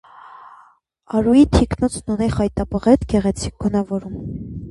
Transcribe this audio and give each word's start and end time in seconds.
Արուի 1.17 1.43
թիկնոցն 1.57 2.15
ունի 2.15 2.31
խայտաբղետ 2.37 3.05
գեղեցիկ 3.13 3.57
գունավորում։ 3.67 4.19